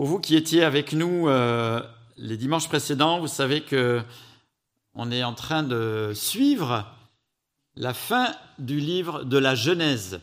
[0.00, 1.82] Pour vous qui étiez avec nous euh,
[2.16, 4.00] les dimanches précédents, vous savez que
[4.94, 6.86] on est en train de suivre
[7.76, 10.20] la fin du livre de la Genèse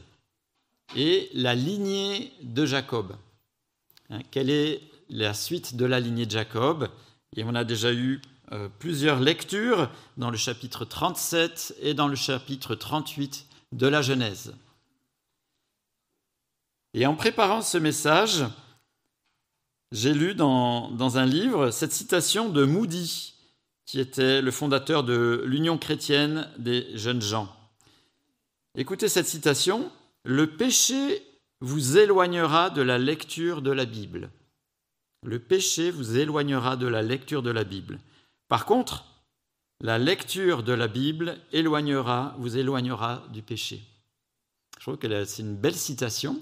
[0.96, 3.16] et la lignée de Jacob.
[4.10, 6.90] Hein, quelle est la suite de la lignée de Jacob?
[7.36, 8.20] Et on a déjà eu
[8.54, 14.56] euh, plusieurs lectures dans le chapitre 37 et dans le chapitre 38 de la Genèse.
[16.96, 18.44] Et en préparant ce message,
[19.92, 23.34] j'ai lu dans, un livre cette citation de Moody,
[23.86, 27.54] qui était le fondateur de l'Union chrétienne des jeunes gens.
[28.76, 29.92] Écoutez cette citation,
[30.26, 31.24] Le péché
[31.62, 34.30] vous éloignera de la lecture de la Bible.
[35.24, 38.00] Le péché vous éloignera de la lecture de la Bible.
[38.50, 39.06] Par contre,
[39.80, 43.82] la lecture de la Bible éloignera, vous éloignera du péché.
[44.78, 46.42] Je trouve que c'est une belle citation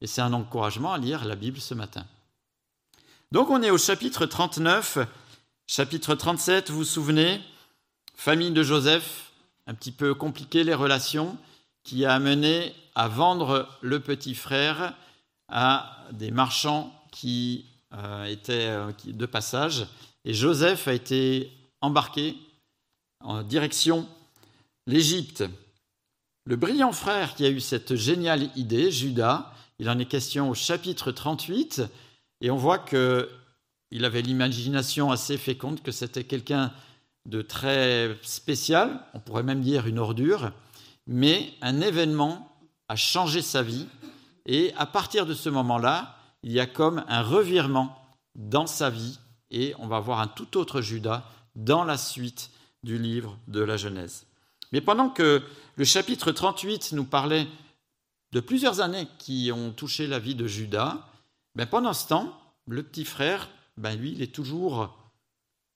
[0.00, 2.06] et c'est un encouragement à lire la Bible ce matin.
[3.30, 5.00] Donc on est au chapitre 39,
[5.66, 7.42] chapitre 37, vous vous souvenez,
[8.14, 9.32] famille de Joseph,
[9.66, 11.36] un petit peu compliqué les relations,
[11.84, 14.94] qui a amené à vendre le petit frère
[15.48, 19.86] à des marchands qui euh, étaient euh, de passage.
[20.24, 22.34] Et Joseph a été embarqué
[23.20, 24.08] en direction
[24.86, 25.44] l'Égypte.
[26.46, 30.54] Le brillant frère qui a eu cette géniale idée, Judas, il en est question au
[30.54, 31.82] chapitre 38,
[32.40, 36.72] et on voit qu'il avait l'imagination assez féconde, que c'était quelqu'un
[37.26, 40.52] de très spécial, on pourrait même dire une ordure,
[41.06, 42.56] mais un événement
[42.88, 43.86] a changé sa vie,
[44.46, 47.96] et à partir de ce moment-là, il y a comme un revirement
[48.34, 49.18] dans sa vie,
[49.50, 52.50] et on va voir un tout autre Judas dans la suite
[52.82, 54.26] du livre de la Genèse.
[54.72, 55.42] Mais pendant que
[55.76, 57.46] le chapitre 38 nous parlait
[58.32, 61.07] de plusieurs années qui ont touché la vie de Judas,
[61.58, 64.96] ben pendant ce temps, le petit frère, ben lui, il est toujours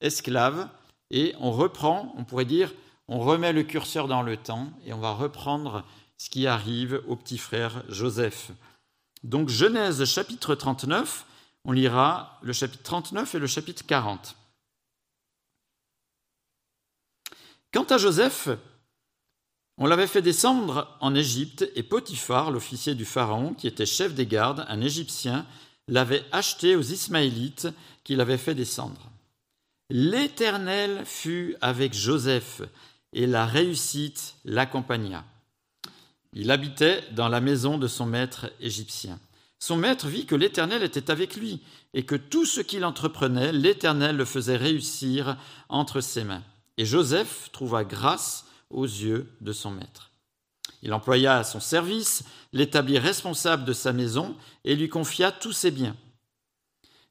[0.00, 0.68] esclave,
[1.10, 2.72] et on reprend, on pourrait dire,
[3.08, 5.84] on remet le curseur dans le temps, et on va reprendre
[6.18, 8.52] ce qui arrive au petit frère Joseph.
[9.24, 11.26] Donc Genèse chapitre 39,
[11.64, 14.36] on lira le chapitre 39 et le chapitre 40.
[17.72, 18.50] Quant à Joseph,
[19.78, 24.28] on l'avait fait descendre en Égypte et Potiphar, l'officier du Pharaon, qui était chef des
[24.28, 25.44] gardes, un Égyptien,
[25.88, 27.68] l'avait acheté aux Ismaélites
[28.04, 29.10] qui l'avaient fait descendre.
[29.90, 32.62] L'Éternel fut avec Joseph
[33.12, 35.24] et la réussite l'accompagna.
[36.32, 39.20] Il habitait dans la maison de son maître égyptien.
[39.58, 41.60] Son maître vit que l'Éternel était avec lui
[41.94, 45.36] et que tout ce qu'il entreprenait, l'Éternel le faisait réussir
[45.68, 46.42] entre ses mains.
[46.78, 50.11] Et Joseph trouva grâce aux yeux de son maître.
[50.82, 55.70] Il employa à son service, l'établit responsable de sa maison et lui confia tous ses
[55.70, 55.96] biens.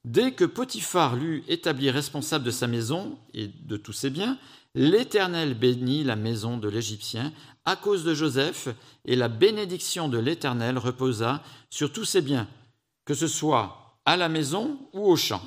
[0.04, 4.38] Dès que Potiphar l'eut établi responsable de sa maison et de tous ses biens,
[4.74, 7.32] l'Éternel bénit la maison de l'Égyptien
[7.66, 8.70] à cause de Joseph,
[9.06, 12.48] et la bénédiction de l'Éternel reposa sur tous ses biens,
[13.06, 15.44] que ce soit à la maison ou au champ.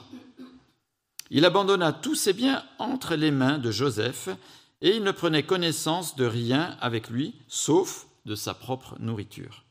[1.31, 4.29] Il abandonna tous ses biens entre les mains de Joseph,
[4.81, 9.65] et il ne prenait connaissance de rien avec lui, sauf de sa propre nourriture.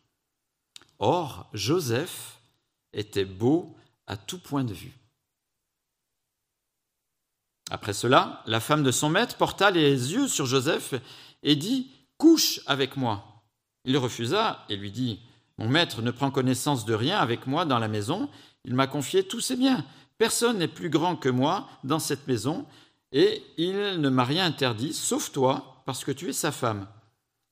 [1.00, 2.40] Or, Joseph
[2.94, 3.76] était beau
[4.08, 4.94] à tout point de vue.
[7.72, 10.94] Après cela, la femme de son maître porta les yeux sur Joseph
[11.42, 13.44] et dit Couche avec moi.
[13.86, 15.20] Il refusa et lui dit
[15.58, 18.30] Mon maître ne prend connaissance de rien avec moi dans la maison,
[18.66, 19.84] il m'a confié tous ses biens.
[20.18, 22.66] Personne n'est plus grand que moi dans cette maison,
[23.12, 26.88] et il ne m'a rien interdit, sauf toi, parce que tu es sa femme.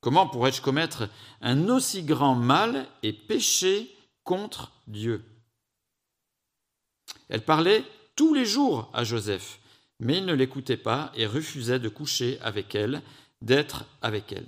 [0.02, 1.08] Comment pourrais-je commettre
[1.42, 5.24] un aussi grand mal et pécher contre Dieu?
[7.30, 7.86] Elle parlait
[8.16, 9.60] tous les jours à Joseph,
[10.00, 13.04] mais il ne l'écoutait pas et refusait de coucher avec elle,
[13.44, 14.48] d'être avec elle.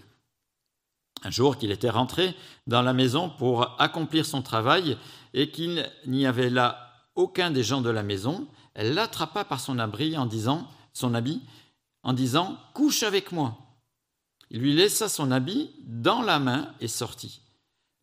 [1.24, 2.36] Un jour qu'il était rentré
[2.66, 4.98] dans la maison pour accomplir son travail
[5.36, 9.78] et qu'il n'y avait là aucun des gens de la maison, elle l'attrapa par son
[9.78, 11.42] abri en disant, son habit,
[12.02, 13.63] en disant Couche avec moi.
[14.54, 17.42] Il lui laissa son habit dans la main et sortit.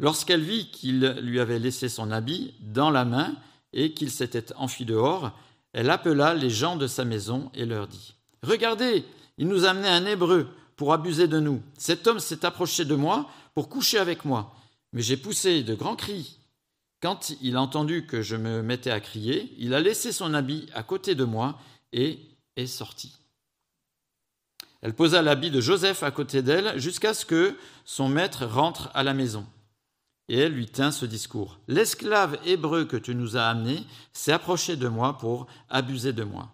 [0.00, 3.36] Lorsqu'elle vit qu'il lui avait laissé son habit dans la main
[3.72, 5.30] et qu'il s'était enfui dehors,
[5.72, 9.04] elle appela les gens de sa maison et leur dit Regardez,
[9.38, 11.62] il nous a amené un Hébreu pour abuser de nous.
[11.78, 14.54] Cet homme s'est approché de moi pour coucher avec moi,
[14.92, 16.38] mais j'ai poussé de grands cris.
[17.00, 20.66] Quand il a entendu que je me mettais à crier, il a laissé son habit
[20.74, 21.58] à côté de moi
[21.92, 22.18] et
[22.56, 23.14] est sorti.
[24.82, 29.02] Elle posa l'habit de Joseph à côté d'elle jusqu'à ce que son maître rentre à
[29.02, 29.46] la maison.
[30.28, 31.58] et elle lui tint ce discours.
[31.66, 36.52] L'esclave hébreu que tu nous as amené s'est approché de moi pour abuser de moi.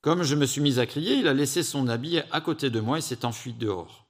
[0.00, 2.80] Comme je me suis mis à crier, il a laissé son habit à côté de
[2.80, 4.06] moi et s'est enfui dehors.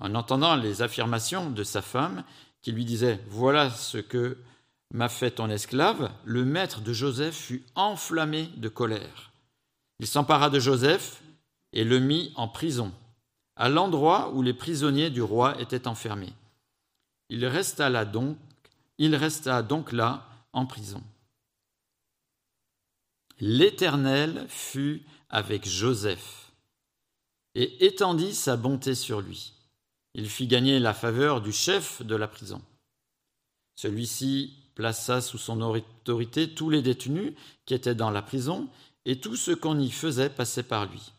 [0.00, 2.24] En entendant les affirmations de sa femme,
[2.60, 4.36] qui lui disait Voilà ce que
[4.92, 9.30] m'a fait ton esclave, le maître de Joseph fut enflammé de colère.
[10.00, 11.22] Il s'empara de Joseph
[11.72, 12.92] et le mit en prison,
[13.56, 16.32] à l'endroit où les prisonniers du roi étaient enfermés.
[17.28, 18.36] Il resta donc,
[18.98, 21.02] il resta donc là en prison.
[23.38, 26.52] L'Éternel fut avec Joseph
[27.54, 29.54] et étendit sa bonté sur lui.
[30.14, 32.60] Il fit gagner la faveur du chef de la prison.
[33.74, 37.34] Celui-ci plaça sous son autorité tous les détenus
[37.66, 38.68] qui étaient dans la prison,
[39.04, 41.12] et tout ce qu'on y faisait passait par lui.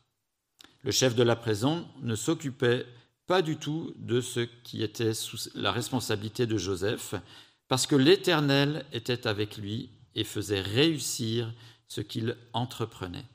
[0.84, 2.86] Le chef de la prison ne s'occupait
[3.26, 7.16] pas du tout de ce qui était sous la responsabilité de Joseph,
[7.68, 11.54] parce que l'Éternel était avec lui et faisait réussir
[11.88, 13.26] ce qu'il entreprenait.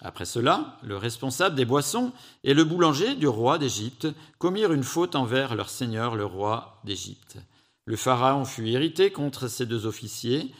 [0.00, 2.12] Après cela, le responsable des boissons
[2.42, 4.08] et le boulanger du roi d'Égypte
[4.38, 7.38] commirent une faute envers leur seigneur, le roi d'Égypte.
[7.86, 10.52] Le Pharaon fut irrité contre ces deux officiers,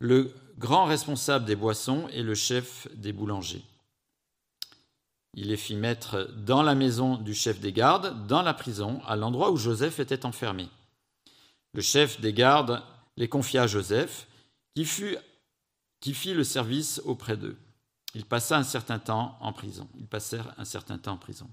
[0.00, 3.64] le grand responsable des boissons et le chef des boulangers.
[5.36, 9.16] Il les fit mettre dans la maison du chef des gardes, dans la prison, à
[9.16, 10.68] l'endroit où Joseph était enfermé.
[11.72, 12.82] Le chef des gardes
[13.16, 14.28] les confia à Joseph,
[14.74, 17.56] qui, fit le service auprès d'eux.
[18.14, 19.88] Il passa un certain temps en prison.
[19.98, 21.48] Ils passèrent un certain temps en prison.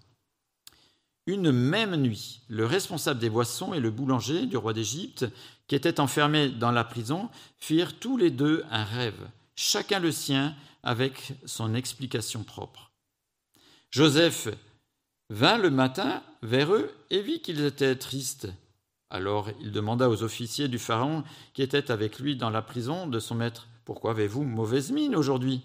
[1.27, 5.25] Une même nuit, le responsable des boissons et le boulanger du roi d'Égypte,
[5.67, 10.55] qui étaient enfermés dans la prison, firent tous les deux un rêve, chacun le sien,
[10.83, 12.90] avec son explication propre.
[13.91, 14.47] Joseph
[15.29, 18.47] vint le matin vers eux et vit qu'ils étaient tristes.
[19.09, 23.19] Alors il demanda aux officiers du Pharaon qui étaient avec lui dans la prison de
[23.19, 25.61] son maître Pourquoi avez-vous mauvaise mine aujourd'hui?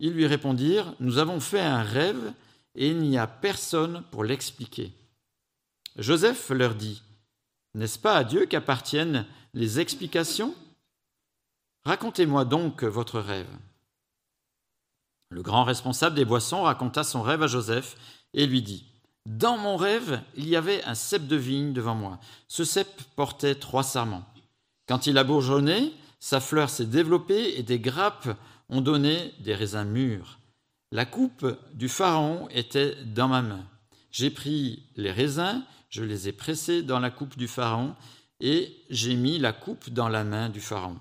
[0.00, 2.34] Ils lui répondirent Nous avons fait un rêve
[2.74, 4.92] et il n'y a personne pour l'expliquer.
[5.96, 7.02] Joseph leur dit
[7.74, 10.54] N'est-ce pas à Dieu qu'appartiennent les explications?
[11.84, 13.48] Racontez-moi donc votre rêve.
[15.30, 17.96] Le grand responsable des boissons raconta son rêve à Joseph
[18.34, 18.84] et lui dit
[19.26, 22.18] Dans mon rêve, il y avait un cep de vigne devant moi.
[22.48, 24.26] Ce cep portait trois sarments.
[24.88, 28.28] Quand il a bourgeonné, sa fleur s'est développée et des grappes
[28.68, 30.40] ont donné des raisins mûrs.
[30.90, 33.64] La coupe du pharaon était dans ma main.
[34.10, 37.94] J'ai pris les raisins, je les ai pressés dans la coupe du pharaon
[38.40, 40.98] et j'ai mis la coupe dans la main du pharaon.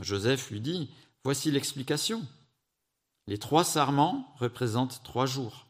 [0.00, 0.90] Joseph lui dit
[1.24, 2.22] Voici l'explication.
[3.28, 5.66] Les trois sarments représentent trois jours.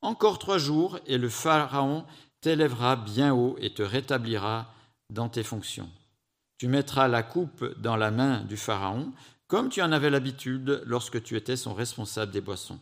[0.00, 2.04] Encore trois jours, et le Pharaon
[2.40, 4.72] t'élèvera bien haut et te rétablira
[5.10, 5.90] dans tes fonctions.
[6.58, 9.12] Tu mettras la coupe dans la main du Pharaon,
[9.48, 12.80] comme tu en avais l'habitude lorsque tu étais son responsable des boissons.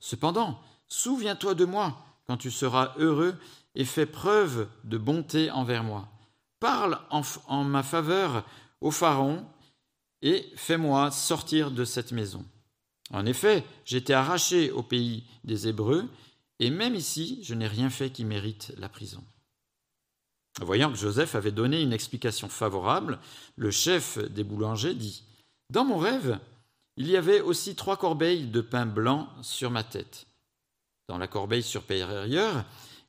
[0.00, 0.58] Cependant,
[0.88, 1.96] souviens-toi de moi
[2.26, 3.36] quand tu seras heureux
[3.74, 6.08] et fais preuve de bonté envers moi.
[6.58, 8.44] Parle en, en ma faveur
[8.80, 9.44] au Pharaon
[10.22, 12.44] et fais-moi sortir de cette maison.
[13.14, 16.08] En effet, j'étais arraché au pays des Hébreux,
[16.58, 19.22] et même ici, je n'ai rien fait qui mérite la prison.
[20.60, 23.20] Voyant que Joseph avait donné une explication favorable,
[23.54, 25.22] le chef des boulangers dit
[25.70, 26.40] Dans mon rêve,
[26.96, 30.26] il y avait aussi trois corbeilles de pain blanc sur ma tête.
[31.08, 32.64] Dans la corbeille supérieure,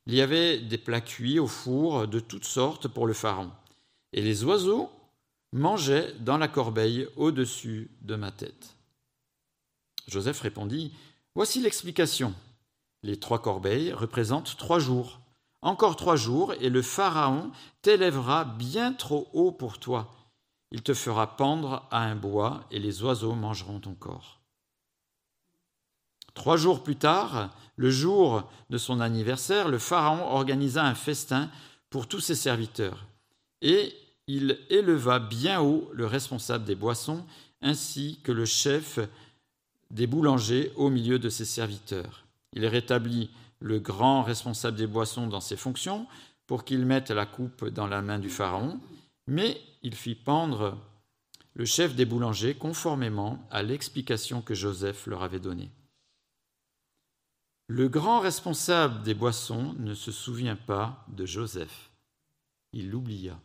[0.06, 3.52] il y avait des plats cuits au four de toutes sortes pour le pharaon.
[4.14, 4.92] Et les oiseaux
[5.52, 8.75] mangeaient dans la corbeille au-dessus de ma tête.
[10.08, 10.94] Joseph répondit
[11.36, 12.34] Voici l'explication.
[13.04, 15.20] Les trois corbeilles représentent trois jours.
[15.62, 20.12] Encore trois jours, et le Pharaon t'élèvera bien trop haut pour toi.
[20.72, 24.42] Il te fera pendre à un bois, et les oiseaux mangeront ton corps.
[26.34, 31.50] Trois jours plus tard, le jour de son anniversaire, le Pharaon organisa un festin
[31.90, 33.06] pour tous ses serviteurs,
[33.62, 33.96] et
[34.28, 37.26] il éleva bien haut le responsable des boissons,
[37.62, 39.00] ainsi que le chef
[39.92, 42.26] des boulangers au milieu de ses serviteurs.
[42.54, 46.08] Il rétablit le grand responsable des boissons dans ses fonctions
[46.48, 48.80] pour qu'il mette la coupe dans la main du Pharaon,
[49.28, 50.78] mais il fit pendre
[51.54, 55.72] le chef des boulangers conformément à l'explication que Joseph leur avait donnée.
[57.68, 61.90] Le grand responsable des boissons ne se souvient pas de Joseph.
[62.74, 63.40] Il l'oublia.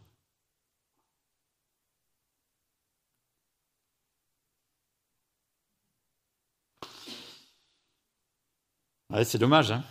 [9.24, 9.72] C'est dommage.
[9.72, 9.82] Hein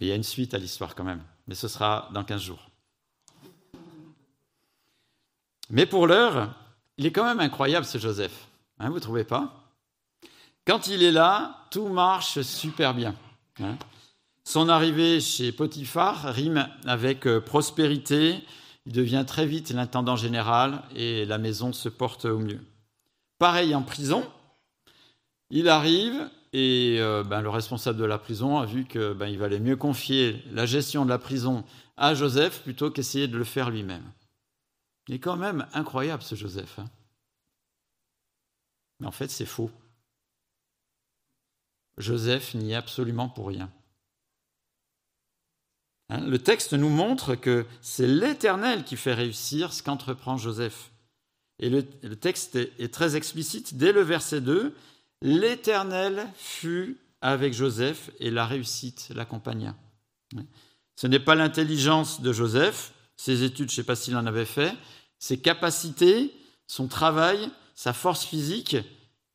[0.00, 2.70] il y a une suite à l'histoire quand même, mais ce sera dans 15 jours.
[5.70, 6.54] Mais pour l'heure,
[6.96, 8.48] il est quand même incroyable ce Joseph.
[8.78, 9.74] Hein, vous ne trouvez pas?
[10.66, 13.14] Quand il est là, tout marche super bien.
[13.60, 13.76] Hein.
[14.44, 18.42] Son arrivée chez Potiphar rime avec euh, prospérité.
[18.86, 22.60] Il devient très vite l'intendant général et la maison se porte au mieux.
[23.38, 24.26] Pareil en prison,
[25.50, 29.60] il arrive et euh, ben, le responsable de la prison a vu qu'il ben, valait
[29.60, 31.64] mieux confier la gestion de la prison
[31.96, 34.04] à Joseph plutôt qu'essayer de le faire lui-même.
[35.06, 36.78] Il est quand même incroyable ce Joseph.
[36.78, 36.86] Hein.
[39.00, 39.70] Mais en fait, c'est faux.
[41.96, 43.70] Joseph n'y est absolument pour rien.
[46.10, 50.90] Hein, le texte nous montre que c'est l'Éternel qui fait réussir ce qu'entreprend Joseph.
[51.60, 51.82] Et le,
[52.16, 53.76] texte est, très explicite.
[53.76, 54.74] Dès le verset 2,
[55.22, 59.74] l'Éternel fut avec Joseph et la réussite l'accompagna.
[60.96, 64.44] Ce n'est pas l'intelligence de Joseph, ses études, je ne sais pas s'il en avait
[64.44, 64.72] fait,
[65.18, 66.32] ses capacités,
[66.66, 68.76] son travail, sa force physique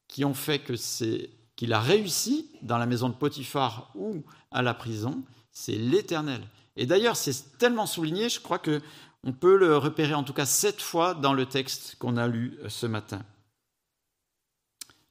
[0.07, 4.61] qui ont fait que c'est qu'il a réussi dans la maison de Potiphar ou à
[4.61, 6.41] la prison, c'est l'Éternel.
[6.75, 8.81] Et d'ailleurs, c'est tellement souligné, je crois que
[9.23, 12.57] on peut le repérer en tout cas sept fois dans le texte qu'on a lu
[12.61, 13.21] euh, ce matin.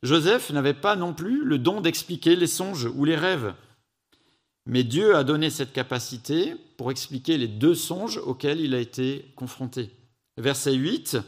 [0.03, 3.55] Joseph n'avait pas non plus le don d'expliquer les songes ou les rêves.
[4.67, 9.33] Mais Dieu a donné cette capacité pour expliquer les deux songes auxquels il a été
[9.37, 9.91] confronté.
[10.37, 11.19] Verset 8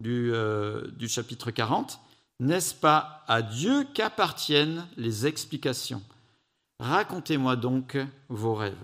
[0.00, 2.00] du, euh, du chapitre 40.
[2.40, 6.02] N'est-ce pas à Dieu qu'appartiennent les explications?
[6.80, 7.96] Racontez-moi donc
[8.28, 8.74] vos rêves.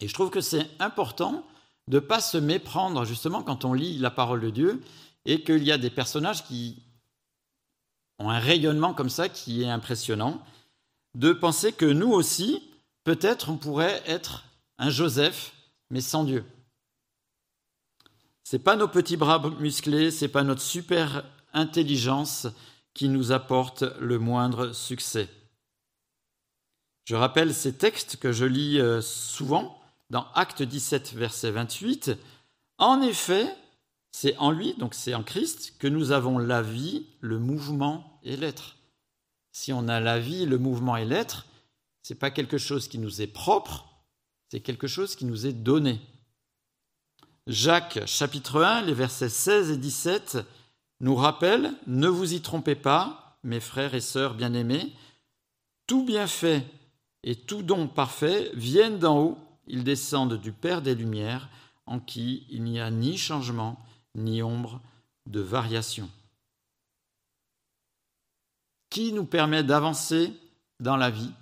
[0.00, 1.46] Et je trouve que c'est important
[1.88, 4.82] de ne pas se méprendre justement quand on lit la parole de Dieu
[5.24, 6.82] et qu'il y a des personnages qui
[8.20, 10.40] ont un rayonnement comme ça qui est impressionnant,
[11.16, 12.62] de penser que nous aussi,
[13.02, 14.44] peut-être on pourrait être
[14.78, 15.52] un Joseph,
[15.90, 16.44] mais sans Dieu.
[18.44, 22.46] Ce n'est pas nos petits bras musclés, ce n'est pas notre super intelligence
[22.94, 25.28] qui nous apporte le moindre succès.
[27.04, 32.12] Je rappelle ces textes que je lis euh, souvent dans Acte 17, verset 28.
[32.78, 33.46] En effet,
[34.12, 38.36] c'est en lui, donc c'est en Christ, que nous avons la vie, le mouvement et
[38.36, 38.76] l'être.
[39.52, 41.46] Si on a la vie, le mouvement et l'être,
[42.02, 43.86] ce n'est pas quelque chose qui nous est propre,
[44.50, 46.00] c'est quelque chose qui nous est donné.
[47.46, 50.38] Jacques chapitre 1, les versets 16 et 17
[51.00, 54.92] nous rappellent, ne vous y trompez pas, mes frères et sœurs bien-aimés,
[55.86, 56.64] tout bienfait
[57.22, 59.38] et tout don parfait viennent d'en haut
[59.70, 61.48] ils descendent du Père des Lumières,
[61.86, 63.78] en qui il n'y a ni changement,
[64.16, 64.80] ni ombre
[65.26, 66.10] de variation.
[68.90, 70.32] Qui nous permet d'avancer
[70.80, 71.32] dans la vie,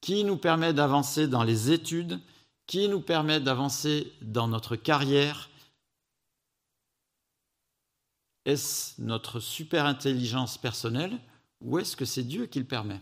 [0.00, 2.20] qui nous permet d'avancer dans les études,
[2.66, 5.50] qui nous permet d'avancer dans notre carrière?
[8.46, 11.18] Est-ce notre super intelligence personnelle
[11.60, 13.00] ou est-ce que c'est Dieu qui le permet?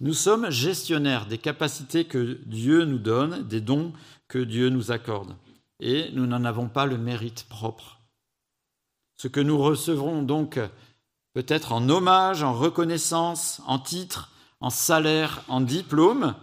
[0.00, 3.94] Nous sommes gestionnaires des capacités que Dieu nous donne, des dons
[4.28, 5.34] que Dieu nous accorde,
[5.80, 7.98] et nous n'en avons pas le mérite propre.
[9.16, 10.60] Ce que nous recevrons donc
[11.36, 16.34] peut-être en hommage, en reconnaissance, en titre, en salaire, en diplôme,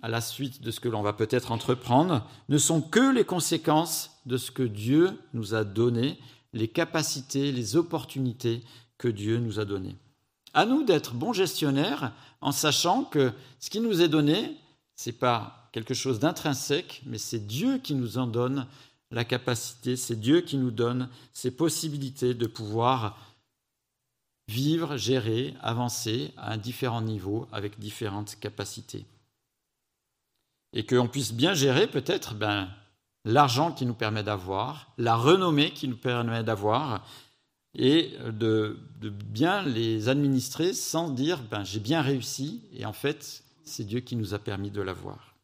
[0.00, 4.12] à la suite de ce que l'on va peut-être entreprendre, ne sont que les conséquences
[4.24, 6.18] de ce que Dieu nous a donné,
[6.54, 8.62] les capacités, les opportunités
[8.96, 9.96] que Dieu nous a données.
[10.54, 13.30] À nous d'être bons gestionnaires en sachant que
[13.60, 14.56] ce qui nous est donné,
[14.96, 18.66] ce n'est pas quelque chose d'intrinsèque, mais c'est Dieu qui nous en donne
[19.10, 23.18] la capacité, c'est Dieu qui nous donne ces possibilités de pouvoir
[24.52, 29.06] vivre, gérer, avancer à différents niveaux avec différentes capacités.
[30.74, 32.68] Et qu'on puisse bien gérer peut-être ben,
[33.24, 37.04] l'argent qui nous permet d'avoir, la renommée qui nous permet d'avoir,
[37.74, 43.84] et de, bien les administrer sans dire ben, j'ai bien réussi et en fait c'est
[43.84, 45.34] Dieu qui nous a permis de l'avoir.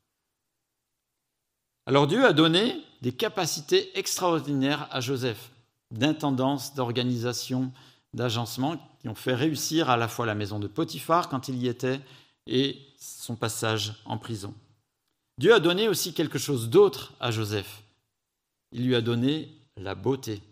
[1.86, 5.50] Alors Dieu a donné des capacités extraordinaires à Joseph,
[5.90, 7.72] d'intendance, d'organisation,
[8.14, 11.68] d'agencement, qui ont fait réussir à la fois la maison de Potiphar quand il y
[11.68, 12.00] était
[12.46, 14.54] et son passage en prison.
[15.38, 17.82] Dieu a donné aussi quelque chose d'autre à Joseph.
[18.72, 20.42] Il lui a donné la beauté.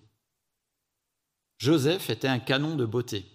[1.59, 3.27] Joseph était un canon de beauté.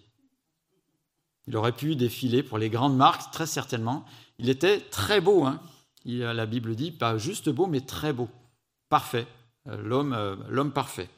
[1.46, 4.04] Il aurait pu défiler pour les grandes marques, très certainement.
[4.38, 5.44] Il était très beau.
[5.44, 5.60] Hein.
[6.04, 8.28] la Bible dit, pas juste beau, mais très beau.
[8.88, 9.26] Parfait.
[9.68, 11.08] Euh, euh, l'homme parfait.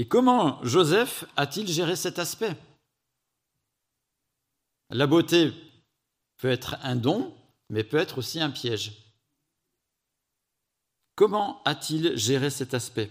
[0.00, 2.56] Et comment Joseph a-t-il géré cet aspect?
[4.88, 5.52] La beauté
[6.38, 7.34] peut être un don,
[7.68, 8.92] mais peut être aussi un piège.
[11.16, 13.10] Comment a-t-il géré cet aspect?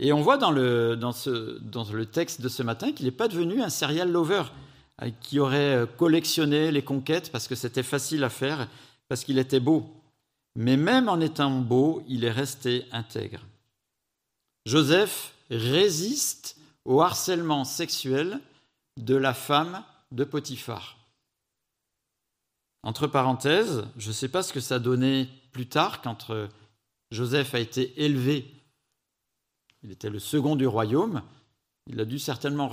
[0.00, 3.12] Et on voit dans le, dans, ce, dans le texte de ce matin qu'il n'est
[3.12, 4.42] pas devenu un serial lover
[5.02, 8.68] euh, qui aurait collectionné les conquêtes parce que c'était facile à faire,
[9.06, 9.88] parce qu'il était beau.
[10.56, 13.46] Mais même en étant beau, il est resté intègre.
[14.66, 18.40] Joseph résiste au harcèlement sexuel
[18.96, 20.96] de la femme de Potiphar.
[22.82, 26.32] Entre parenthèses, je ne sais pas ce que ça donnait plus tard quand
[27.10, 28.50] Joseph a été élevé.
[29.82, 31.22] Il était le second du royaume.
[31.86, 32.70] Il a dû certainement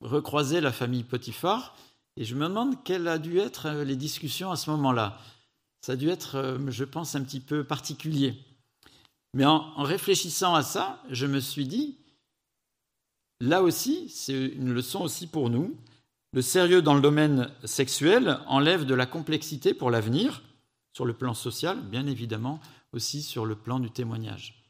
[0.00, 1.76] recroiser la famille Potiphar.
[2.16, 5.18] Et je me demande quelles a dû être euh, les discussions à ce moment-là.
[5.80, 8.34] Ça a dû être, euh, je pense, un petit peu particulier.
[9.34, 11.98] Mais en réfléchissant à ça, je me suis dit,
[13.40, 15.76] là aussi, c'est une leçon aussi pour nous.
[16.32, 20.42] Le sérieux dans le domaine sexuel enlève de la complexité pour l'avenir,
[20.94, 22.60] sur le plan social, bien évidemment,
[22.92, 24.62] aussi sur le plan du témoignage.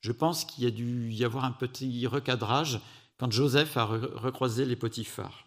[0.00, 2.80] Je pense qu'il y a dû y avoir un petit recadrage
[3.18, 5.46] quand Joseph a recroisé les Potiphars.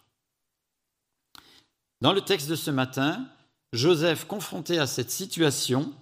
[2.02, 3.28] Dans le texte de ce matin,
[3.74, 5.94] Joseph, confronté à cette situation,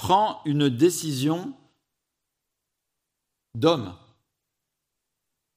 [0.00, 1.52] prend une décision
[3.54, 3.94] d'homme,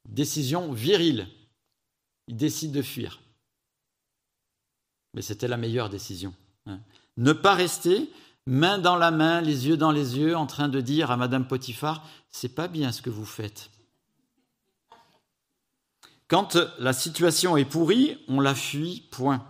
[0.03, 1.29] décision virile,
[2.27, 3.21] il décide de fuir.
[5.13, 6.33] Mais c'était la meilleure décision.
[6.65, 6.81] Hein.
[7.15, 8.11] Ne pas rester
[8.45, 11.47] main dans la main, les yeux dans les yeux, en train de dire à Madame
[11.47, 13.69] Potiphar, c'est pas bien ce que vous faites.
[16.27, 19.47] Quand la situation est pourrie, on la fuit, point.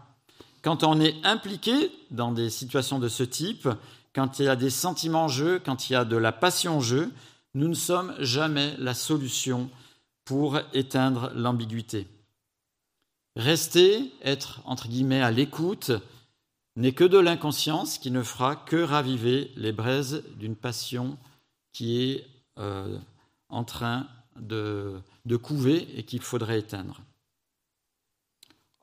[0.61, 3.67] Quand on est impliqué dans des situations de ce type,
[4.13, 6.77] quand il y a des sentiments en jeu, quand il y a de la passion
[6.77, 7.11] en jeu,
[7.53, 9.69] nous ne sommes jamais la solution
[10.25, 12.07] pour éteindre l'ambiguïté.
[13.35, 15.91] Rester, être entre guillemets à l'écoute,
[16.75, 21.17] n'est que de l'inconscience qui ne fera que raviver les braises d'une passion
[21.71, 22.27] qui est
[22.59, 22.97] euh,
[23.49, 24.07] en train
[24.39, 27.01] de, de couver et qu'il faudrait éteindre.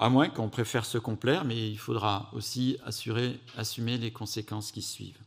[0.03, 5.21] À moins qu'on préfère se complaire, mais il faudra aussi assumer les conséquences qui suivent.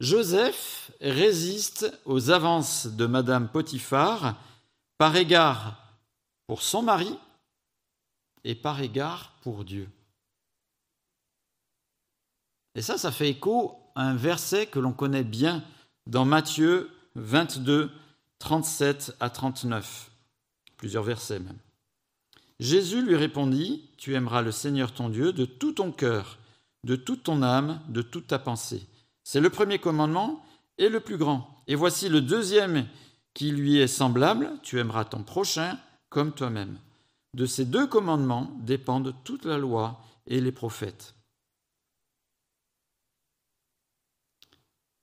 [0.00, 4.36] Joseph résiste aux avances de Madame Potiphar
[4.98, 5.78] par égard
[6.46, 7.18] pour son mari
[8.44, 9.88] et par égard pour Dieu.
[12.74, 15.64] Et ça, ça fait écho à un verset que l'on connaît bien
[16.06, 17.90] dans Matthieu 22,
[18.38, 20.10] 37 à 39.
[20.76, 21.56] Plusieurs versets même.
[22.58, 26.38] Jésus lui répondit, Tu aimeras le Seigneur ton Dieu de tout ton cœur,
[26.84, 28.86] de toute ton âme, de toute ta pensée.
[29.24, 30.44] C'est le premier commandement
[30.78, 31.62] et le plus grand.
[31.66, 32.86] Et voici le deuxième
[33.34, 36.78] qui lui est semblable, Tu aimeras ton prochain comme toi-même.
[37.34, 41.14] De ces deux commandements dépendent toute la loi et les prophètes.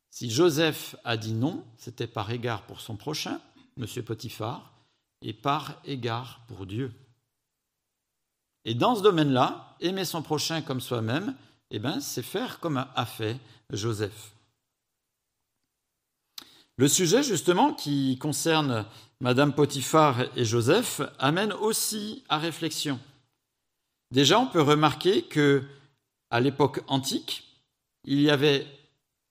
[0.10, 3.40] Si Joseph a dit non, c'était par égard pour son prochain,
[3.78, 3.86] M.
[4.04, 4.74] Potiphar,
[5.22, 6.92] et par égard pour Dieu.
[8.66, 11.36] Et dans ce domaine-là, aimer son prochain comme soi-même,
[11.72, 13.38] eh ben, c'est faire comme a fait
[13.72, 14.32] Joseph.
[16.78, 18.86] Le sujet, justement, qui concerne
[19.20, 23.00] Madame Potiphar et Joseph amène aussi à réflexion.
[24.12, 25.64] Déjà, on peut remarquer que
[26.30, 27.44] à l'époque antique,
[28.06, 28.66] il y avait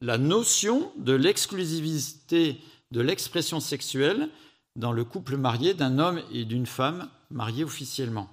[0.01, 4.29] la notion de l'exclusivité de l'expression sexuelle
[4.77, 8.29] dans le couple marié d'un homme et d'une femme mariés officiellement.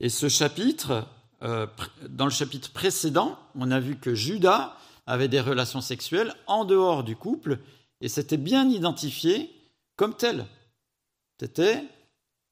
[0.00, 1.06] Et ce chapitre,
[1.42, 1.66] euh,
[2.08, 7.04] dans le chapitre précédent, on a vu que Judas avait des relations sexuelles en dehors
[7.04, 7.60] du couple
[8.00, 9.50] et c'était bien identifié
[9.96, 10.46] comme tel.
[11.40, 11.82] C'était,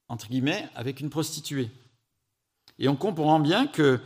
[0.08, 1.70] entre guillemets, avec une prostituée.
[2.78, 4.00] Et on comprend bien que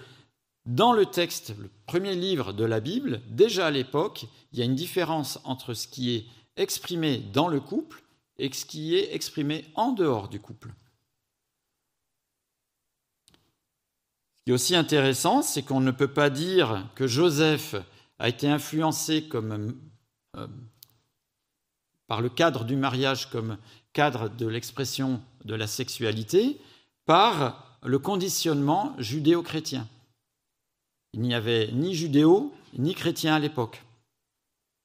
[0.67, 4.67] dans le texte, le premier livre de la Bible, déjà à l'époque, il y a
[4.67, 8.03] une différence entre ce qui est exprimé dans le couple
[8.39, 10.75] et ce qui est exprimé en dehors du couple.
[14.49, 17.75] Qui est aussi intéressant, c'est qu'on ne peut pas dire que Joseph
[18.19, 19.69] a été influencé euh,
[22.07, 23.59] par le cadre du mariage comme
[23.93, 26.59] cadre de l'expression de la sexualité,
[27.05, 29.87] par le conditionnement judéo-chrétien.
[31.13, 33.85] Il n'y avait ni judéo ni chrétien à l'époque.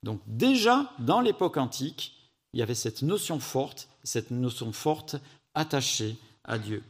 [0.04, 5.16] Donc déjà, dans l'époque antique, il y avait cette notion forte, cette notion forte
[5.56, 6.84] attachée à Dieu.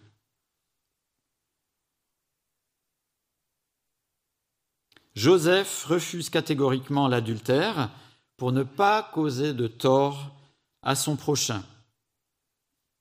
[5.15, 7.91] Joseph refuse catégoriquement l'adultère
[8.38, 10.36] pour ne pas causer de tort
[10.82, 11.63] à son prochain.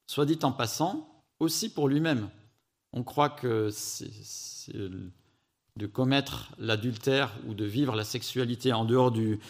[0.07, 2.29] Soit dit en passant, aussi pour lui-même.
[2.93, 3.71] On croit que
[5.77, 9.41] de commettre l'adultère ou de vivre la sexualité en dehors du,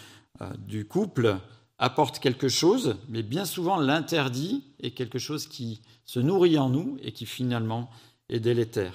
[0.41, 1.39] euh, du couple
[1.79, 6.97] apporte quelque chose, mais bien souvent l'interdit est quelque chose qui se nourrit en nous
[7.03, 7.91] et qui finalement
[8.29, 8.95] est délétère.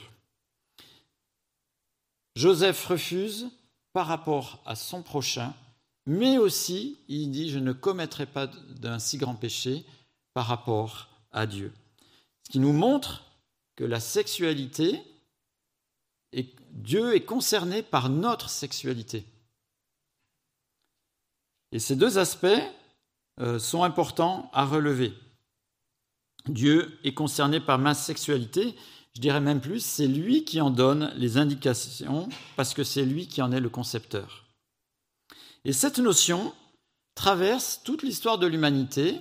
[2.37, 3.49] Joseph refuse
[3.97, 5.55] par rapport à son prochain,
[6.05, 9.87] mais aussi il dit je ne commettrai pas d'un si grand péché
[10.35, 11.73] par rapport à Dieu.
[12.43, 13.23] Ce qui nous montre
[13.75, 15.01] que la sexualité,
[16.31, 19.25] et Dieu est concerné par notre sexualité.
[21.71, 22.45] Et ces deux aspects
[23.39, 25.11] euh, sont importants à relever.
[26.45, 28.75] Dieu est concerné par ma sexualité,
[29.17, 33.27] je dirais même plus, c'est lui qui en donne les indications, parce que c'est lui
[33.27, 34.45] qui en est le concepteur.
[35.65, 36.53] Et cette notion
[37.15, 39.19] traverse toute l'histoire de l'humanité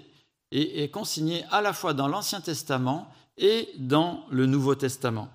[0.52, 5.30] et est consignée à la fois dans l'Ancien Testament et dans le Nouveau Testament.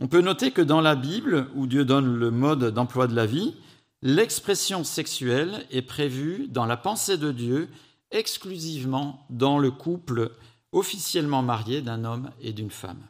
[0.00, 3.26] On peut noter que dans la Bible, où Dieu donne le mode d'emploi de la
[3.26, 3.54] vie,
[4.00, 7.68] l'expression sexuelle est prévue dans la pensée de Dieu
[8.12, 10.32] exclusivement dans le couple
[10.72, 13.04] officiellement marié d'un homme et d'une femme.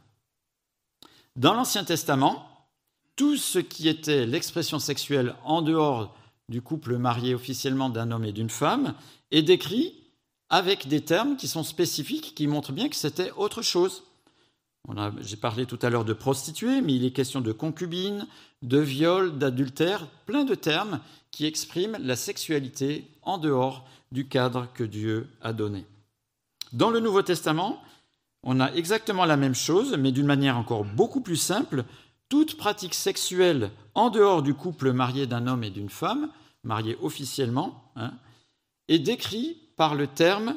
[1.39, 2.67] Dans l'Ancien Testament,
[3.15, 6.17] tout ce qui était l'expression sexuelle en dehors
[6.49, 8.95] du couple marié officiellement d'un homme et d'une femme
[9.31, 9.95] est décrit
[10.51, 14.03] avec des termes qui sont spécifiques, qui montrent bien que c'était autre chose.
[15.21, 18.27] J'ai parlé tout à l'heure de prostituée, mais il est question de concubine,
[18.63, 20.99] de viol, d'adultère, plein de termes
[21.31, 25.87] qui expriment la sexualité en dehors du cadre que Dieu a donné.
[26.73, 27.81] Dans le Nouveau Testament,
[28.43, 31.85] on a exactement la même chose, mais d'une manière encore beaucoup plus simple.
[32.29, 36.31] Toute pratique sexuelle en dehors du couple marié d'un homme et d'une femme,
[36.63, 38.13] marié officiellement, hein,
[38.89, 40.57] est décrit par le terme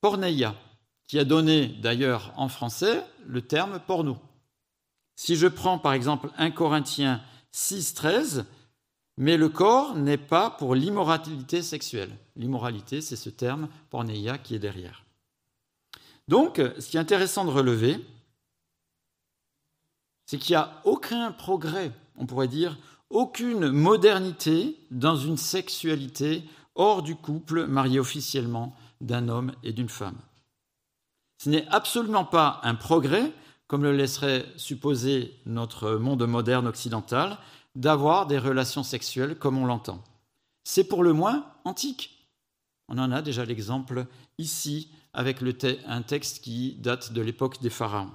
[0.00, 0.54] porneia,
[1.06, 4.18] qui a donné d'ailleurs en français le terme porno.
[5.16, 7.20] Si je prends par exemple 1 Corinthiens
[7.52, 8.44] 6, 13,
[9.16, 12.16] mais le corps n'est pas pour l'immoralité sexuelle.
[12.36, 15.04] L'immoralité, c'est ce terme porneia qui est derrière.
[16.30, 17.98] Donc, ce qui est intéressant de relever,
[20.26, 26.44] c'est qu'il n'y a aucun progrès, on pourrait dire, aucune modernité dans une sexualité
[26.76, 30.20] hors du couple marié officiellement d'un homme et d'une femme.
[31.38, 33.32] Ce n'est absolument pas un progrès,
[33.66, 37.38] comme le laisserait supposer notre monde moderne occidental,
[37.74, 40.04] d'avoir des relations sexuelles comme on l'entend.
[40.62, 42.30] C'est pour le moins antique.
[42.86, 44.06] On en a déjà l'exemple
[44.38, 45.38] ici avec
[45.86, 48.12] un texte qui date de l'époque des pharaons.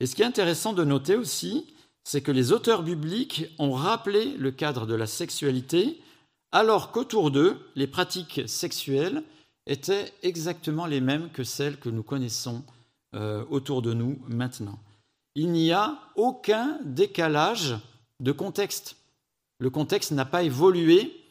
[0.00, 4.36] Et ce qui est intéressant de noter aussi, c'est que les auteurs bibliques ont rappelé
[4.36, 6.00] le cadre de la sexualité,
[6.52, 9.22] alors qu'autour d'eux, les pratiques sexuelles
[9.66, 12.64] étaient exactement les mêmes que celles que nous connaissons
[13.14, 14.78] euh, autour de nous maintenant.
[15.34, 17.76] Il n'y a aucun décalage
[18.20, 18.96] de contexte.
[19.58, 21.24] Le contexte n'a pas évolué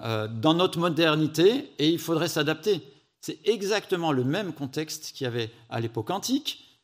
[0.00, 2.82] euh, dans notre modernité et il faudrait s'adapter.
[3.20, 6.80] C'est exactement le même contexte qu'il y avait à l'époque antique,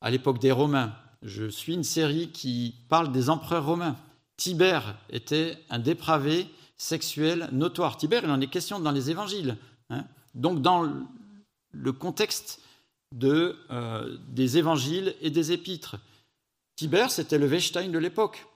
[0.00, 0.94] à l'époque des Romains.
[1.22, 3.96] Je suis une série qui parle des empereurs romains.
[4.36, 6.46] Tibère était un dépravé
[6.76, 7.96] sexuel notoire.
[7.96, 9.56] Tibère, il en est question dans les évangiles.
[9.90, 10.04] Hein.
[10.34, 10.88] Donc dans
[11.72, 12.60] le contexte
[13.22, 15.96] euh, des évangiles et des épîtres.
[16.76, 18.46] Tibère, c'était le Weinstein de l'époque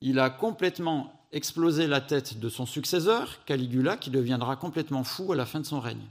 [0.00, 5.36] il a complètement explosé la tête de son successeur, Caligula, qui deviendra complètement fou à
[5.36, 6.08] la fin de son règne.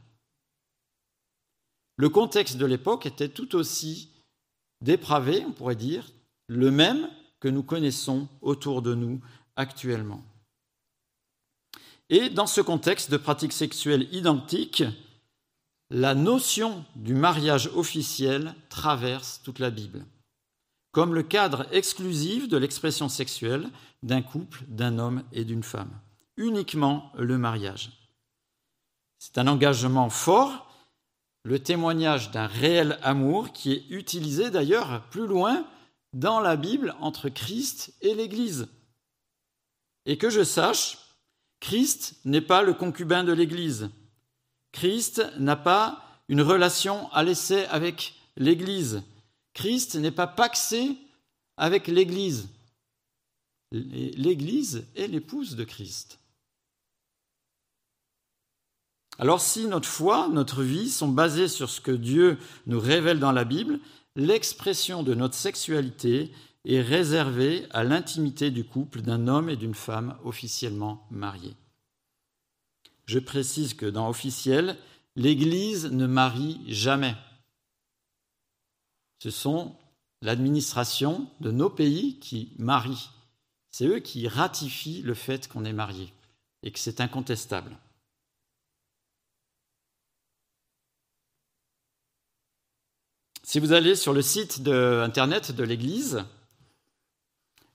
[1.97, 4.09] Le contexte de l'époque était tout aussi
[4.81, 6.11] dépravé, on pourrait dire,
[6.47, 9.19] le même que nous connaissons autour de nous
[9.55, 10.23] actuellement.
[12.09, 14.83] Et dans ce contexte de pratiques sexuelles identiques,
[15.89, 20.05] la notion du mariage officiel traverse toute la Bible
[20.99, 23.69] comme le cadre exclusif de l'expression sexuelle
[24.03, 25.97] d'un couple, d'un homme et d'une femme.
[26.35, 28.11] Uniquement le mariage.
[29.17, 30.67] C'est un engagement fort,
[31.45, 35.65] le témoignage d'un réel amour qui est utilisé d'ailleurs plus loin
[36.11, 38.67] dans la Bible entre Christ et l'Église.
[40.05, 40.97] Et que je sache,
[41.61, 43.89] Christ n'est pas le concubin de l'Église.
[44.73, 49.01] Christ n'a pas une relation à l'essai avec l'Église.
[49.59, 50.95] Christ n'est pas paxé
[51.57, 52.47] avec l'Église.
[53.73, 56.17] L'Église est l'épouse de Christ.
[59.17, 63.33] Alors si notre foi, notre vie sont basées sur ce que Dieu nous révèle dans
[63.33, 63.81] la Bible,
[64.15, 66.31] l'expression de notre sexualité
[66.63, 71.57] est réservée à l'intimité du couple d'un homme et d'une femme officiellement mariés.
[73.07, 74.77] Je précise que dans officiel,
[75.17, 77.17] l'Église ne marie jamais.
[79.19, 79.75] Ce sont
[80.21, 83.09] l'administration de nos pays qui marient.
[83.71, 86.11] C'est eux qui ratifient le fait qu'on est marié
[86.63, 87.77] et que c'est incontestable.
[93.43, 96.23] Si vous allez sur le site de Internet de l'Église,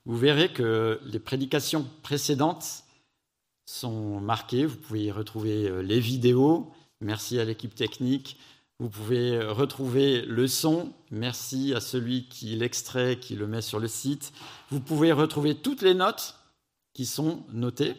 [0.05, 2.85] vous verrez que les prédications précédentes
[3.67, 4.67] sont marquées.
[4.67, 6.73] Vous pouvez y retrouver euh, les vidéos.
[7.01, 8.39] Merci à l'équipe technique.
[8.85, 10.93] Vous pouvez retrouver le son.
[11.11, 14.35] Merci à celui qui l'extrait, qui le met sur le site.
[14.69, 16.35] Vous pouvez retrouver toutes les notes
[16.93, 17.95] qui sont notées.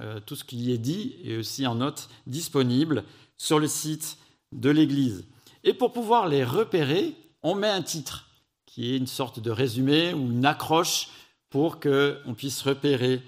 [0.00, 3.04] Euh, tout ce qui y est dit est aussi en notes disponibles
[3.36, 4.16] sur le site
[4.52, 5.26] de l'Église.
[5.64, 8.30] Et pour pouvoir les repérer, on met un titre
[8.64, 11.10] qui est une sorte de résumé ou une accroche
[11.50, 13.20] pour qu'on puisse repérer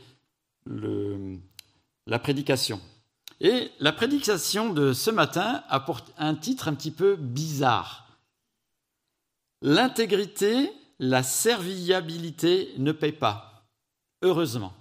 [0.64, 2.80] la prédication.
[3.44, 8.09] Et la prédication de ce matin apporte un titre un petit peu bizarre.
[9.61, 13.66] L'intégrité, la serviabilité ne paye pas,
[14.22, 14.72] heureusement.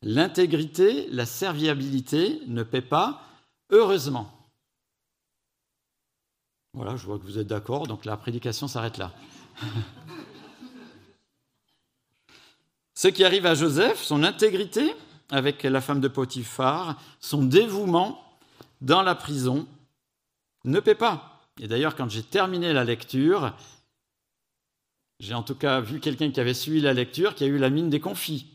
[0.00, 3.22] L'intégrité, la serviabilité ne paie pas,
[3.68, 4.32] heureusement.
[6.72, 9.12] Voilà, je vois que vous êtes d'accord, donc la prédication s'arrête là.
[12.94, 14.94] Ce qui arrive à Joseph, son intégrité
[15.32, 18.22] avec la femme de Potiphar, son dévouement
[18.82, 19.66] dans la prison,
[20.64, 21.40] ne paie pas.
[21.58, 23.54] Et d'ailleurs, quand j'ai terminé la lecture,
[25.18, 27.70] j'ai en tout cas vu quelqu'un qui avait suivi la lecture, qui a eu la
[27.70, 28.46] mine des confits.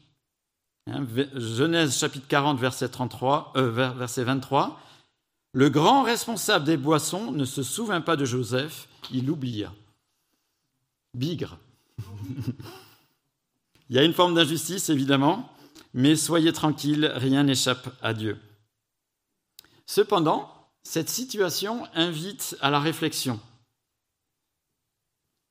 [0.86, 4.80] Hein, Genèse chapitre 40, verset, 33, euh, verset 23.
[5.54, 9.74] Le grand responsable des boissons ne se souvint pas de Joseph, il l'oublia.
[11.16, 11.58] Bigre.
[13.90, 15.52] il y a une forme d'injustice, évidemment,
[15.98, 18.40] mais soyez tranquilles, rien n'échappe à Dieu.
[19.88, 23.40] Cependant, cette situation invite à la réflexion.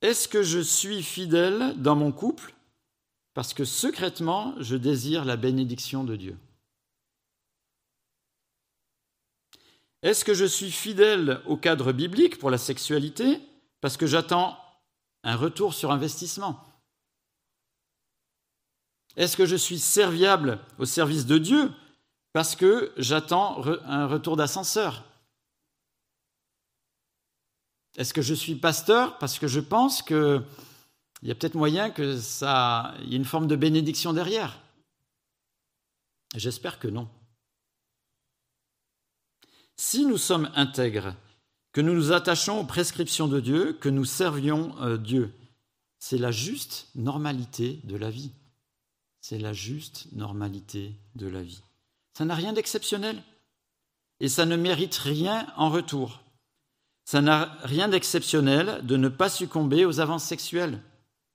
[0.02, 2.54] Est-ce que je suis fidèle dans mon couple
[3.34, 6.38] parce que secrètement, je désire la bénédiction de Dieu?
[10.02, 13.40] Est-ce que je suis fidèle au cadre biblique pour la sexualité
[13.80, 14.56] parce que j'attends
[15.24, 16.62] un retour sur investissement?
[19.16, 21.72] Est-ce que je suis serviable au service de Dieu
[22.32, 25.04] parce que j'attends un retour d'ascenseur?
[27.96, 30.42] Est-ce que je suis pasteur parce que je pense que
[31.22, 34.60] il y a peut-être moyen que ça, y ait une forme de bénédiction derrière?
[36.34, 37.08] J'espère que non.
[39.76, 41.14] Si nous sommes intègres,
[41.72, 45.32] que nous nous attachons aux prescriptions de Dieu, que nous servions euh, Dieu,
[45.98, 48.30] c'est la juste normalité de la vie.
[49.28, 51.60] C'est la juste normalité de la vie.
[52.16, 53.20] Ça n'a rien d'exceptionnel.
[54.20, 56.22] Et ça ne mérite rien en retour.
[57.04, 60.80] Ça n'a rien d'exceptionnel de ne pas succomber aux avances sexuelles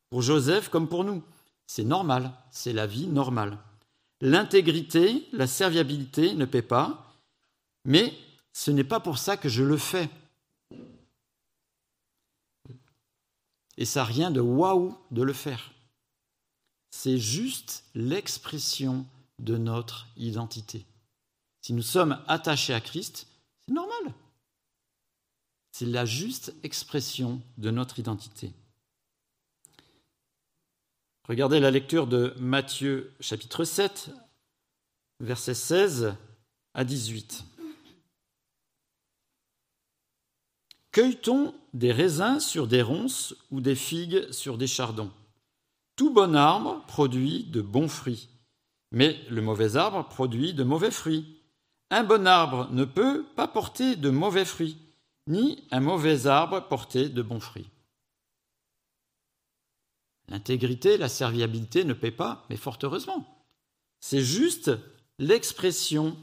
[0.09, 1.21] pour Joseph comme pour nous.
[1.67, 3.57] C'est normal, c'est la vie normale.
[4.21, 7.19] L'intégrité, la serviabilité ne paie pas,
[7.83, 8.13] mais
[8.53, 10.09] ce n'est pas pour ça que je le fais.
[13.75, 15.73] Et ça n'a rien de waouh de le faire.
[16.91, 19.07] C'est juste l'expression
[19.39, 20.85] de notre identité.
[21.61, 23.27] Si nous sommes attachés à Christ,
[23.65, 24.13] c'est normal.
[25.71, 28.51] C'est la juste expression de notre identité.
[31.27, 34.11] Regardez la lecture de Matthieu chapitre 7,
[35.21, 36.13] versets 16
[36.73, 37.45] à 18.
[40.91, 45.11] Cueille-t-on des raisins sur des ronces ou des figues sur des chardons?
[46.01, 48.27] Tout bon arbre produit de bons fruits,
[48.91, 51.43] mais le mauvais arbre produit de mauvais fruits.
[51.91, 54.79] Un bon arbre ne peut pas porter de mauvais fruits,
[55.27, 57.69] ni un mauvais arbre porter de bons fruits.
[60.27, 63.45] L'intégrité, la serviabilité ne paie pas, mais fort heureusement.
[63.99, 64.71] C'est juste
[65.19, 66.17] l'expression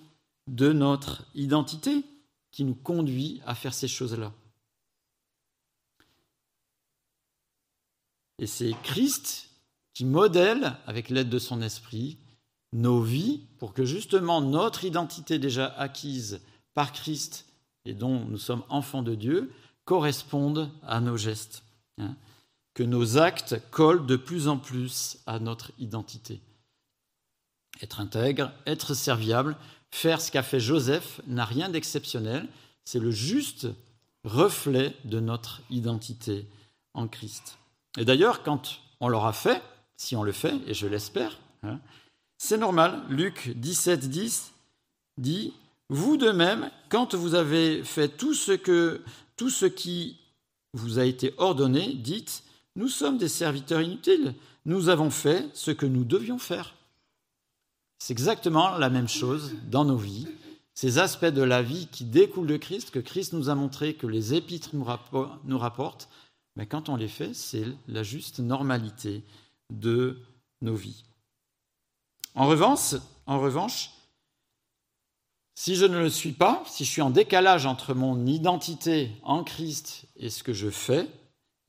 [0.48, 2.04] de notre identité
[2.50, 4.32] qui nous conduit à faire ces choses-là.
[8.40, 9.47] Et c'est Christ
[9.98, 12.18] qui modèle, avec l'aide de son esprit,
[12.72, 16.40] nos vies pour que justement notre identité déjà acquise
[16.72, 17.46] par Christ
[17.84, 19.52] et dont nous sommes enfants de Dieu
[19.84, 21.64] corresponde à nos gestes.
[21.98, 22.14] Hein
[22.74, 26.40] que nos actes collent de plus en plus à notre identité.
[27.82, 29.56] Être intègre, être serviable,
[29.90, 32.46] faire ce qu'a fait Joseph n'a rien d'exceptionnel,
[32.84, 33.66] c'est le juste
[34.22, 36.46] reflet de notre identité
[36.94, 37.58] en Christ.
[37.96, 39.60] Et d'ailleurs, quand on l'aura fait,
[39.98, 41.80] si on le fait, et je l'espère, hein,
[42.38, 43.02] C'est normal.
[43.10, 44.52] Luc 17, 10
[45.18, 45.52] dit
[45.90, 50.16] Vous de même, quand vous avez fait tout ce, qui
[50.72, 52.44] vous a été ordonné, dites
[52.76, 54.34] Nous sommes des serviteurs inutiles.
[54.64, 56.74] Nous avons fait ce que nous devions faire.
[57.98, 60.28] C'est exactement la même chose dans nos vies.
[60.74, 64.06] Ces aspects de la vie qui découlent de Christ, que Christ nous a montré, que
[64.06, 66.08] les épîtres nous rapportent,
[66.54, 69.24] mais quand on les fait, c'est la juste normalité
[69.70, 70.20] de
[70.60, 71.04] nos vies.
[72.34, 72.94] En revanche,
[73.26, 73.90] en revanche,
[75.54, 79.42] si je ne le suis pas, si je suis en décalage entre mon identité en
[79.42, 81.08] Christ et ce que je fais,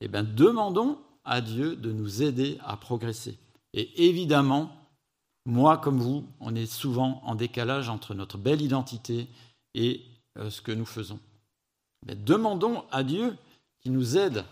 [0.00, 3.36] eh bien, demandons à Dieu de nous aider à progresser.
[3.74, 4.70] Et évidemment,
[5.44, 9.28] moi comme vous, on est souvent en décalage entre notre belle identité
[9.74, 10.02] et
[10.38, 11.18] euh, ce que nous faisons.
[12.06, 13.36] Mais demandons à Dieu
[13.80, 14.44] qui nous aide,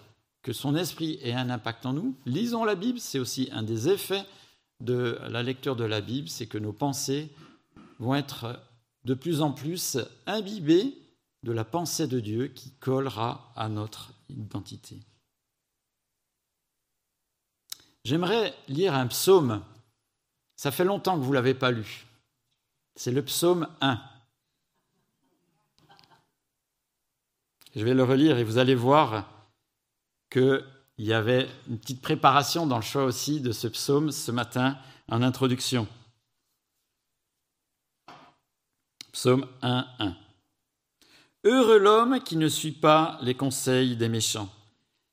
[0.48, 2.16] que son esprit ait un impact en nous.
[2.24, 4.24] Lisons la Bible, c'est aussi un des effets
[4.80, 7.28] de la lecture de la Bible, c'est que nos pensées
[7.98, 8.58] vont être
[9.04, 10.96] de plus en plus imbibées
[11.42, 15.00] de la pensée de Dieu qui collera à notre identité.
[18.06, 19.62] J'aimerais lire un psaume
[20.56, 22.06] ça fait longtemps que vous ne l'avez pas lu.
[22.96, 24.00] C'est le psaume 1.
[27.76, 29.37] Je vais le relire et vous allez voir
[30.30, 30.64] qu'il
[30.98, 34.76] y avait une petite préparation dans le choix aussi de ce psaume ce matin
[35.10, 35.86] en introduction.
[39.12, 40.16] Psaume 1, 1.
[41.44, 44.48] Heureux l'homme qui ne suit pas les conseils des méchants,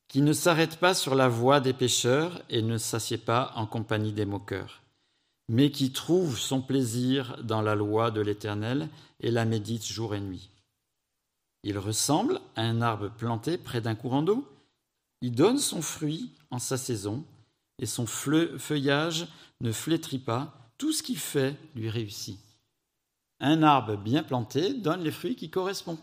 [0.08, 4.14] qui ne s'arrête pas sur la voie des pécheurs et ne s'assied pas en compagnie
[4.14, 4.82] des moqueurs
[5.48, 10.20] mais qui trouve son plaisir dans la loi de l'Éternel et la médite jour et
[10.20, 10.50] nuit.
[11.64, 14.48] Il ressemble à un arbre planté près d'un courant d'eau.
[15.26, 17.26] Il donne son fruit en sa saison,
[17.80, 19.28] et son feuillage
[19.60, 22.40] ne flétrit pas, tout ce qu'il fait lui réussit.
[23.40, 25.98] Un arbre bien planté donne les fruits qui correspondent.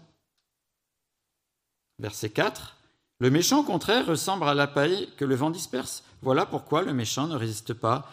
[2.00, 2.76] Verset 4.
[3.20, 6.02] Le méchant, au contraire, ressemble à la paille que le vent disperse.
[6.22, 8.10] Voilà pourquoi le méchant ne résiste pas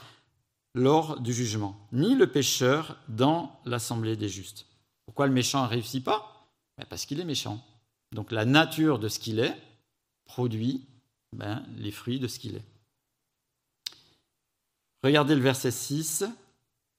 [0.75, 4.67] lors du jugement, ni le pécheur dans l'assemblée des justes.
[5.07, 6.51] Pourquoi le méchant ne réussit pas?
[6.77, 7.65] Ben, Parce qu'il est méchant.
[8.11, 9.59] Donc la nature de ce qu'il est
[10.25, 10.85] produit
[11.33, 12.65] ben, les fruits de ce qu'il est.
[15.03, 16.25] Regardez le verset 6,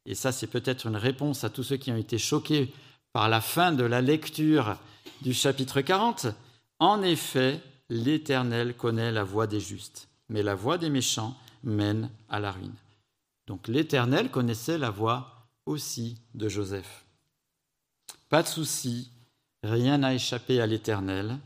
[0.06, 2.72] et ça c'est peut-être une réponse à tous ceux qui ont été choqués
[3.12, 4.78] par la fin de la lecture
[5.20, 6.28] du chapitre 40.
[6.78, 12.40] En effet, l'Éternel connaît la voie des justes, mais la voie des méchants mène à
[12.40, 12.74] la ruine.
[13.46, 17.04] Donc l'Éternel connaissait la voix aussi de Joseph.
[18.28, 19.10] Pas de souci,
[19.62, 21.38] rien n'a échappé à l'Éternel,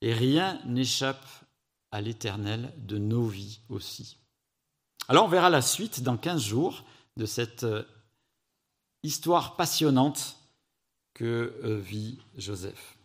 [0.00, 1.24] et rien n'échappe
[1.92, 4.18] à l'Éternel de nos vies aussi.
[5.08, 6.84] Alors on verra la suite dans 15 jours
[7.16, 7.84] de cette euh,
[9.02, 10.38] histoire passionnante
[11.14, 12.96] que euh, vit Joseph.